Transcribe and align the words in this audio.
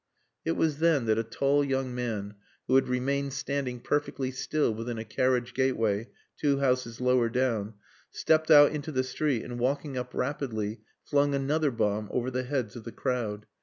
It 0.43 0.53
was 0.53 0.79
then 0.79 1.05
that 1.05 1.19
a 1.19 1.23
tall 1.23 1.63
young 1.63 1.93
man 1.93 2.33
who 2.65 2.73
had 2.73 2.87
remained 2.87 3.33
standing 3.33 3.79
perfectly 3.79 4.31
still 4.31 4.73
within 4.73 4.97
a 4.97 5.03
carriage 5.05 5.53
gateway, 5.53 6.09
two 6.37 6.57
houses 6.57 6.99
lower 6.99 7.29
down, 7.29 7.75
stepped 8.09 8.49
out 8.49 8.71
into 8.71 8.91
the 8.91 9.03
street 9.03 9.43
and 9.43 9.59
walking 9.59 9.99
up 9.99 10.15
rapidly 10.15 10.81
flung 11.03 11.35
another 11.35 11.69
bomb 11.69 12.07
over 12.11 12.31
the 12.31 12.41
heads 12.41 12.75
of 12.75 12.83
the 12.83 12.91
crowd. 12.91 13.45